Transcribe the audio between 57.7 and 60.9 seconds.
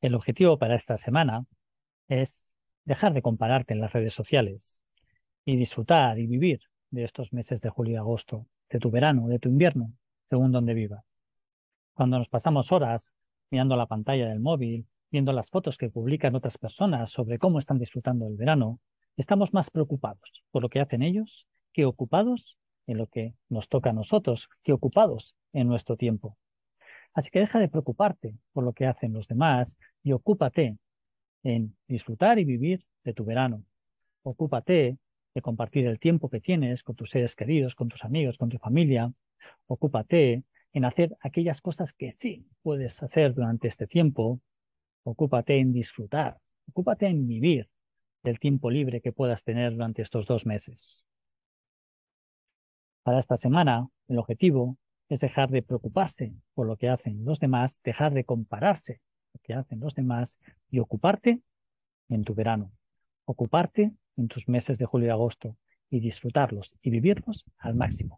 dejar de compararse lo que hacen los demás y